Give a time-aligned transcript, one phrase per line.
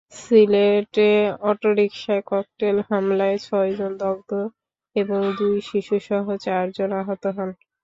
[0.19, 1.09] সিলেটে
[1.49, 4.31] অটোরিকশায় ককটেল হামলায় ছয়জন দগ্ধ
[4.95, 7.49] এবং দুই শিশুসহ চারজন আহত হন।